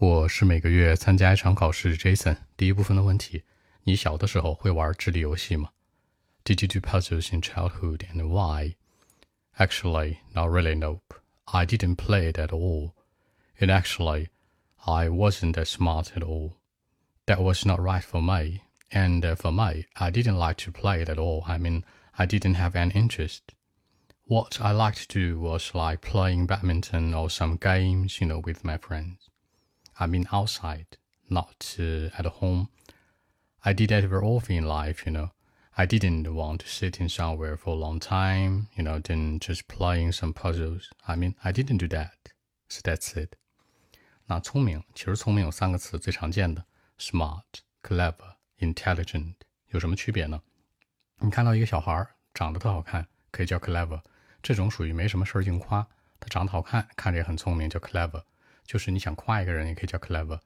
[0.00, 2.37] 我是每个月参加一场考试，Jason。
[2.57, 3.43] 第一部分的问题：
[3.83, 5.69] 你小的时候会玩智力游戏吗？
[6.43, 8.75] Did you do puzzles in childhood and why?
[9.57, 10.75] Actually, not really.
[10.75, 11.15] Nope.
[11.45, 12.93] I didn't play it at all.
[13.59, 14.29] And actually,
[14.77, 16.53] I wasn't that smart at all.
[17.27, 18.63] That was not right for me.
[18.89, 21.43] And for me, I didn't like to play it at all.
[21.47, 21.83] I mean,
[22.17, 23.53] I didn't have any interest.
[24.25, 28.63] What I liked to do was like playing badminton or some games, you know, with
[28.63, 29.29] my friends.
[29.98, 30.98] I mean outside,
[31.28, 32.68] not uh, at home.
[33.64, 35.30] I did that very often in life, you know.
[35.78, 39.68] I didn't want to sit in somewhere for a long time, you know, then just
[39.68, 40.90] playing some puzzles.
[41.06, 42.32] I mean, I didn't do that.
[42.68, 43.36] So that's it.
[44.26, 46.64] 那聪明，其实聪明有三个词，最常见的
[46.98, 49.34] smart、clever、intelligent，
[49.68, 50.40] 有什么区别呢？
[51.18, 54.00] 你看到一个小孩长得特好看，可以叫 clever，
[54.42, 55.86] 这种属于没什么事儿硬夸，
[56.18, 58.24] 他长得好看，看着也很聪明，叫 clever。
[58.71, 60.39] 就是你想夸一个人，也可以叫 clever。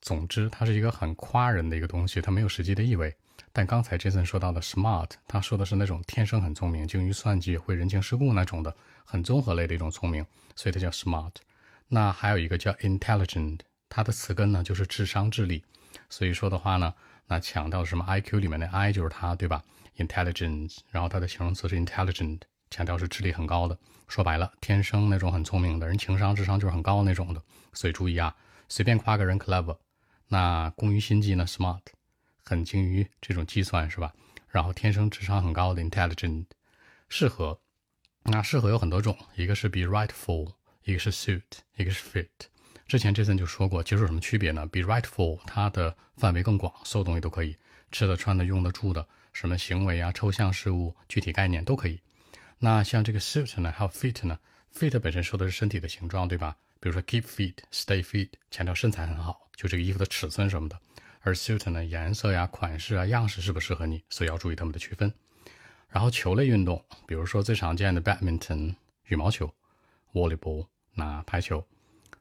[0.00, 3.14] 总之，它是一个很夸人的一个东西，它没有实际的意味。
[3.52, 11.30] 但刚才 Jason 说到的 smart，他说的是那种天生很聪明、精于算计、会人情世故那种的，很综合类的一种聪明，所以它叫 smart。
[11.86, 15.62] 那还有一个叫 intelligent，它的词根呢就是智商、智力。
[16.10, 16.92] 所以说的话呢，
[17.28, 19.62] 那强调什么 IQ 里面的 I 就是它，对吧
[19.98, 23.78] ？intelligence，然后它的形容词是 intelligent，强调是智力很高的。
[24.06, 27.42] 说白了，天生那种很聪明的人，情商、智商就是很高那种的。
[27.72, 28.34] 所以注意啊，
[28.68, 29.76] 随便夸个人 clever，
[30.28, 31.82] 那工于心计呢 smart，
[32.44, 34.12] 很精于这种计算是吧？
[34.48, 36.46] 然后天生智商很高的 intelligent，
[37.10, 37.60] 适合，
[38.22, 41.42] 那适合有很多种，一个是 be right for，一个是 suit，
[41.76, 42.28] 一个是 fit。
[42.86, 47.54] 之前 Jason 就说过，其实有什么区别呢？be right for 它的范围更广，所有东西都可以，
[47.92, 52.00] 吃的、穿的、用的、住的，什么行为啊、抽象事物、具体概念都可以。
[52.58, 54.38] 那像这个 suit 呢，还有 fit 呢
[54.74, 56.56] ？fit 本身说的是身体的形状，对吧？
[56.80, 60.78] 比如说 keep fit、stay fit，强调身材很好，就这个衣服的尺寸什么的。
[61.20, 65.12] 而 suit 呢，颜色呀、款式啊、样式适不适合你，所以要注意它们的区分。
[65.88, 68.74] 然后球类运动，比如说最常见的 badminton
[69.04, 69.52] 羽毛球、
[70.12, 71.64] volleyball 那排球、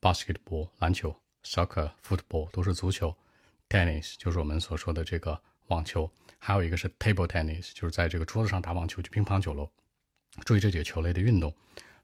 [0.00, 1.14] basketball 篮球、
[1.44, 3.14] soccer football 都是足球、
[3.68, 9.70] tennis 就是我们所说的这个网球，还有一个是 table tennis，就是在这个桌子上打网球，就乒乓球喽。
[10.44, 11.54] 注意这几个球类的运动。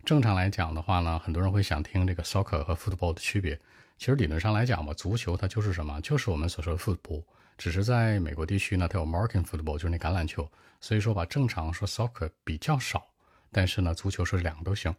[0.05, 3.59] 正常来讲的话呢，很多人会想听这个 soccer 和 football 的区别。
[3.97, 6.01] 其实理论上来讲吧，足球它就是什么？
[6.01, 7.25] 就是我们所说的 football。
[7.57, 10.51] 只是在美国地区呢，它有 American football，就是那橄榄球。
[10.81, 13.07] 所以说吧，正常说 soccer 比较少，
[13.51, 14.95] 但是呢，足球是两个都行。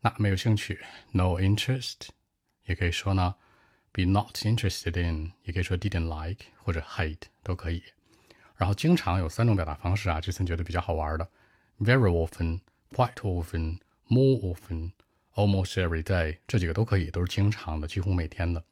[0.00, 0.78] 那没有兴趣
[1.10, 2.08] ，no interest，
[2.66, 3.34] 也可以说呢
[3.90, 7.82] ，be not interested in，也可以说 didn't like 或者 hate 都可以。
[8.54, 11.28] 然后经常有三种表达方式啊，这次觉得比较好玩的。
[11.79, 12.61] Very often,
[12.93, 14.91] quite often, more often,
[15.35, 18.63] almost every day，这几个都可以，都是经常的，几乎每天的。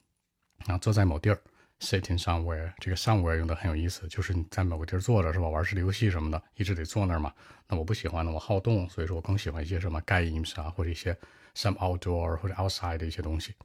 [0.68, 1.42] 啊，坐在某地儿，
[1.80, 5.50] sitting somewhere，这个 somewhere 用的很有意思，就是你在某个地儿坐着是吧？
[5.50, 7.34] 玩智力游戏什么的，一直得坐那儿嘛。
[7.68, 11.18] 那我不喜欢呢，我好动，所以说我更喜欢一些什么 games 啊，或者一些
[11.56, 13.56] some outdoor 或者 outside 的一些东西。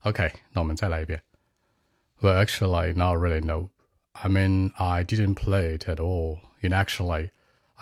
[0.00, 1.20] OK，那我们再来一遍。
[2.20, 3.44] Well, actually, not really.
[3.44, 3.70] No,
[4.12, 6.38] I mean I didn't play it at all.
[6.62, 7.30] And actually.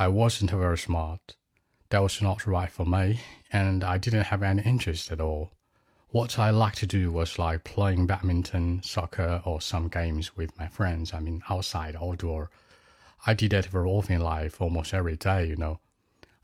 [0.00, 1.36] I wasn't very smart.
[1.91, 3.20] That was not right for me,
[3.52, 5.52] and I didn't have any interest at all.
[6.08, 10.69] What I liked to do was like playing badminton, soccer, or some games with my
[10.69, 11.12] friends.
[11.12, 12.50] I mean, outside, outdoor.
[13.26, 15.80] I did that very often in life, almost every day, you know.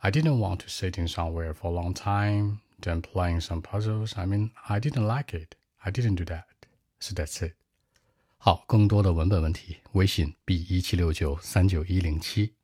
[0.03, 4.15] I didn't want to sit in somewhere for a long time, then playing some puzzles.
[4.17, 5.55] I mean, I didn't like it.
[5.85, 6.47] I didn't do that.
[6.99, 7.55] So that's it.
[8.39, 12.55] 好，更多的文本问题，微信 b 一七六九三九一零七。